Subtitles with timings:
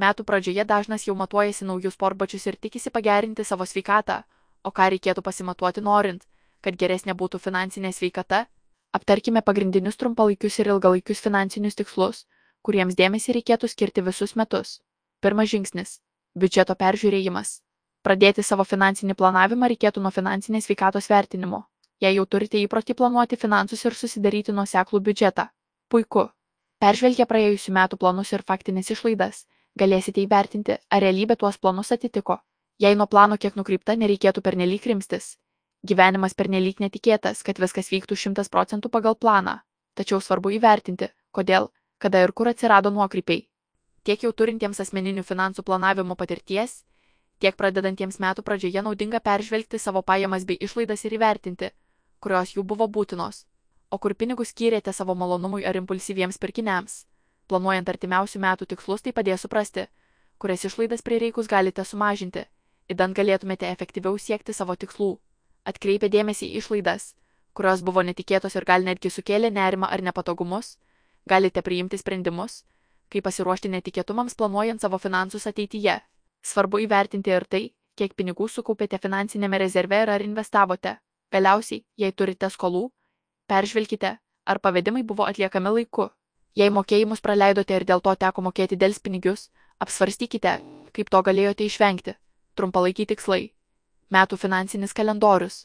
[0.00, 4.22] Metų pradžioje dažnas jau matuojasi naujus sportbačius ir tikisi pagerinti savo sveikatą,
[4.64, 6.24] o ką reikėtų pasimatuoti norint,
[6.64, 8.46] kad geresnė būtų finansinė sveikata.
[8.92, 12.24] Aptarkime pagrindinius trumpalaikius ir ilgalaikius finansinius tikslus,
[12.62, 14.80] kuriems dėmesį reikėtų skirti visus metus.
[15.20, 16.00] Pirmas žingsnis-
[16.40, 17.60] biudžeto peržiūrėjimas.
[18.02, 21.64] Pradėti savo finansinį planavimą reikėtų nuo finansinės sveikatos vertinimo.
[22.00, 25.48] Jei jau turite įprotį planuoti finansus ir susidaryti nuoseklų biudžetą.
[25.88, 26.30] Puiku.
[26.80, 29.46] Peržvelgę praėjusių metų planus ir faktinės išlaidas,
[29.78, 32.38] galėsite įvertinti, ar realybė tuos planus atitiko.
[32.78, 35.36] Jei nuo plano kiek nukreipta, nereikėtų pernelyg rimstis.
[35.86, 39.60] Gyvenimas pernelyg netikėtas, kad viskas vyktų 100 procentų pagal planą.
[39.94, 43.46] Tačiau svarbu įvertinti, kodėl, kada ir kur atsirado nuokrypiai.
[44.02, 46.82] Tiek jau turintiems asmeninių finansų planavimo patirties,
[47.38, 51.70] tiek pradedantiems metų pradžioje naudinga peržvelgti savo pajamas bei išlaidas ir įvertinti,
[52.22, 53.44] kurios jų buvo būtinos,
[53.90, 57.04] o kur pinigus skyrėte savo malonumui ar impulsyviems pirkiniams.
[57.52, 59.82] Planuojant artimiausių metų tikslus tai padės suprasti,
[60.40, 62.46] kurias išlaidas prireikus galite sumažinti,
[62.88, 65.08] įdant galėtumėte efektyviau siekti savo tikslų.
[65.68, 67.10] Atkreipę dėmesį į išlaidas,
[67.52, 70.78] kurios buvo netikėtos ir gal netgi sukėlė nerimą ar nepatogumus,
[71.28, 72.62] galite priimti sprendimus,
[73.12, 75.98] kaip pasiruošti netikėtumams planuojant savo finansus ateityje.
[76.40, 77.62] Svarbu įvertinti ir tai,
[78.00, 80.96] kiek pinigų sukaupėte finansinėme rezerve ir ar investavote.
[81.36, 82.86] Galiausiai, jei turite skolų,
[83.44, 84.16] peržvelkite,
[84.48, 86.08] ar pavedimai buvo atliekami laiku.
[86.52, 89.46] Jei mokėjimus praleidote ir dėl to teko mokėti dėlspinigius,
[89.80, 90.58] apsvarstykite,
[90.92, 92.12] kaip to galėjote išvengti.
[92.60, 93.42] Trumpalaikiai tikslai.
[94.12, 95.62] Metų finansinis kalendorius.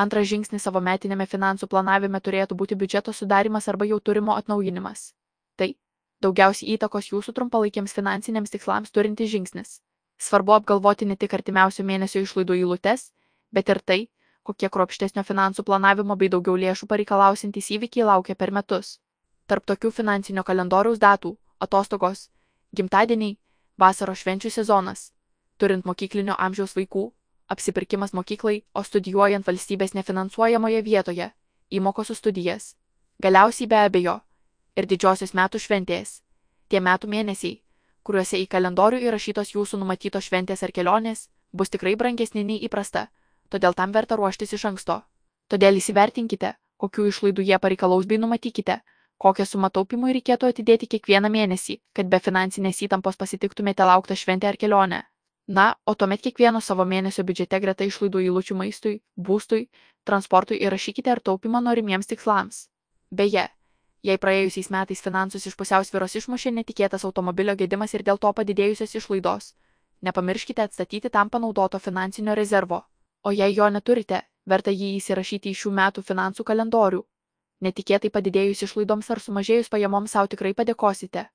[0.00, 5.10] Antras žingsnis savo metinėme finansų planavime turėtų būti biudžeto sudarimas arba jau turimo atnaujinimas.
[5.60, 5.74] Tai
[6.24, 9.76] daugiausiai įtakos jūsų trumpalaikiams finansiniams tikslams turintis žingsnis.
[10.16, 13.10] Svarbu apgalvoti ne tik artimiausio mėnesio išlaidų įlūtes,
[13.52, 14.00] bet ir tai,
[14.42, 18.96] kokie kruopštesnio finansų planavimo bei daugiau lėšų pareikalausintys įvykiai laukia per metus.
[19.50, 21.32] Tarp tokių finansinio kalendoriaus datų-
[21.64, 22.28] atostogos,
[22.76, 23.38] gimtadieniai,
[23.82, 25.00] vasaros švenčių sezonas,
[25.58, 27.10] turint mokyklinio amžiaus vaikų,
[27.50, 31.32] apsipirkimas mokyklai, o studijuojant valstybės nefinansuojamoje vietoje,
[31.70, 32.76] įmokos už studijas.
[33.22, 34.20] Galiausiai be abejo
[34.76, 36.22] ir didžiosios metų šventės.
[36.68, 37.60] Tie metų mėnesiai,
[38.06, 43.08] kuriuose į kalendorių įrašytos jūsų numatytos šventės ar kelionės, bus tikrai brangesni nei įprasta,
[43.50, 45.02] todėl tam verta ruoštis iš anksto.
[45.50, 48.80] Todėl įsivertinkite, kokių išlaidų jie pareikalaus bei numatykite,
[49.20, 54.56] kokią sumą taupymui reikėtų atidėti kiekvieną mėnesį, kad be finansinės įtampos pasitiktumėte lauktą šventę ar
[54.62, 55.00] kelionę.
[55.58, 58.94] Na, o tuomet kiekvieno savo mėnesio biudžete greta išlaidų įlučių maistui,
[59.28, 59.66] būstui,
[60.08, 62.62] transportui įrašykite ir taupimą norimiems tikslams.
[63.10, 63.44] Beje,
[64.08, 69.52] jei praėjusiais metais finansus iš pusiausviros išmušė netikėtas automobilio gedimas ir dėl to padidėjusios išlaidos,
[70.00, 72.82] nepamirškite atstatyti tam panaudoto finansinio rezervo,
[73.26, 77.04] o jei jo neturite, verta jį įsirašyti į šių metų finansų kalendorių
[77.64, 81.26] netikėtai padidėjus išlaidoms ar sumažėjus pajamoms savo tikrai padėkosite.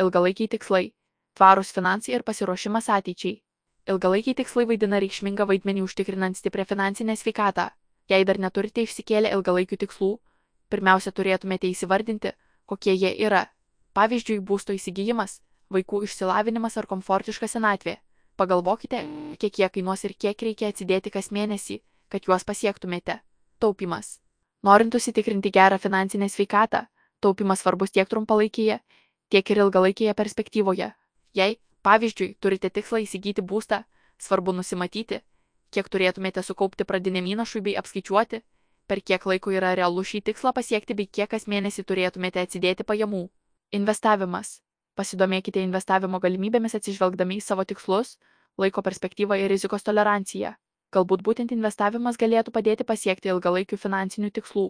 [0.00, 0.92] Ilgalaikiai tikslai-
[1.38, 3.40] tvarūs finansai ir pasiruošimas ateičiai.
[3.86, 7.70] Ilgalaikiai tikslai vaidina reikšmingą vaidmenį užtikrinant stiprią finansinę sveikatą.
[8.08, 10.18] Jei dar neturite išsikėlę ilgalaikių tikslų,
[10.70, 12.32] pirmiausia turėtumėte įsivardinti,
[12.66, 13.46] kokie jie yra.
[13.94, 15.40] Pavyzdžiui, būsto įsigijimas,
[15.70, 17.96] vaikų išsilavinimas ar komfortiška senatvė.
[18.36, 19.04] Pagalvokite,
[19.38, 23.20] kiek jie kainuos ir kiek reikia atsidėti kas mėnesį, kad juos pasiektumėte.
[23.60, 24.23] Taupimas
[24.64, 26.86] Norint užsitikrinti gerą finansinę sveikatą,
[27.20, 28.78] taupimas svarbus tiek trumpalaikėje,
[29.28, 30.86] tiek ir ilgalaikėje perspektyvoje.
[31.36, 33.82] Jei, pavyzdžiui, turite tikslą įsigyti būstą,
[34.16, 35.20] svarbu nusimatyti,
[35.68, 38.40] kiek turėtumėte sukaupti pradiniam įnašui bei apskaičiuoti,
[38.88, 43.26] per kiek laiko yra realu šį tikslą pasiekti bei kiek kas mėnesį turėtumėte atsidėti pajamų.
[43.76, 44.60] Investavimas.
[44.96, 48.16] Pasidomėkite investavimo galimybėmis atsižvelgdami į savo tikslus,
[48.56, 50.54] laiko perspektyvą ir rizikos toleranciją.
[50.94, 54.68] Galbūt būtent investavimas galėtų padėti pasiekti ilgalaikių finansinių tikslų.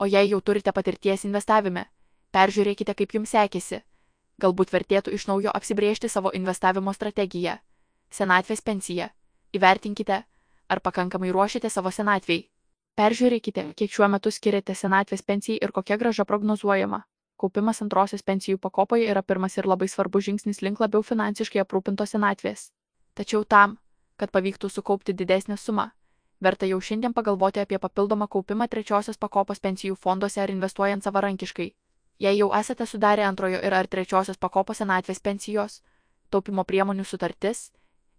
[0.00, 1.86] O jei jau turite patirties investavime,
[2.32, 3.82] peržiūrėkite, kaip jums sekėsi.
[4.40, 7.58] Galbūt vertėtų iš naujo apsibriežti savo investavimo strategiją.
[8.12, 9.10] Senatvės pensija.
[9.56, 10.22] Įvertinkite,
[10.68, 12.48] ar pakankamai ruošiate savo senatvėjai.
[12.96, 17.02] Peržiūrėkite, kiek šiuo metu skiriate senatvės pensijai ir kokia graža prognozuojama.
[17.36, 22.70] Kaupimas antrosios pensijų pakopoje yra pirmas ir labai svarbus žingsnis link labiau finansiškai aprūpintos senatvės.
[23.16, 23.76] Tačiau tam,
[24.16, 25.90] kad pavyktų sukaupti didesnę sumą.
[26.40, 31.68] Verta jau šiandien pagalvoti apie papildomą kaupimą trečiosios pakopos pensijų fonduose ar investuojant savarankiškai.
[32.18, 35.82] Jei jau esate sudarę antrojo ir ar trečiosios pakopos senatvės pensijos,
[36.30, 37.70] taupimo priemonių sutartis,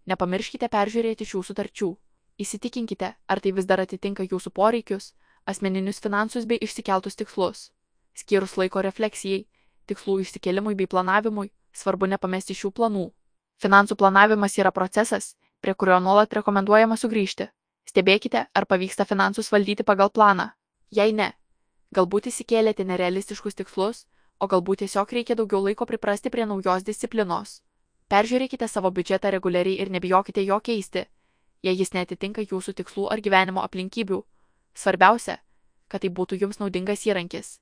[0.06, 1.90] nepamirškite peržiūrėti šių sutarčių.
[2.38, 5.12] Įsitikinkite, ar tai vis dar atitinka jūsų poreikius,
[5.46, 7.70] asmeninius finansus bei išsikeltus tikslus.
[8.14, 9.46] Skyrus laiko refleksijai,
[9.90, 13.06] tikslų išsikelimui bei planavimui, svarbu nepamesti šių planų.
[13.58, 17.48] Finansų planavimas yra procesas, prie kurio nuolat rekomenduojama sugrįžti.
[17.88, 20.50] Stebėkite, ar pavyksta finansus valdyti pagal planą.
[20.90, 21.32] Jei ne,
[21.94, 24.04] galbūt įsikėlėte nerealistiškus tikslus,
[24.40, 27.62] o galbūt tiesiog reikia daugiau laiko priprasti prie naujos disciplinos.
[28.08, 31.04] Peržiūrėkite savo biudžetą reguliariai ir nebijokite jo keisti,
[31.62, 34.20] jei jis netitinka jūsų tikslų ar gyvenimo aplinkybių.
[34.74, 35.38] Svarbiausia,
[35.88, 37.58] kad tai būtų jums naudingas įrankis.